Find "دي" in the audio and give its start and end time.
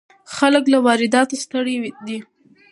2.07-2.17